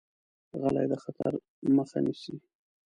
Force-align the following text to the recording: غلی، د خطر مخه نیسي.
غلی، 0.59 0.85
د 0.91 0.93
خطر 1.03 1.31
مخه 1.75 1.99
نیسي. 2.05 2.35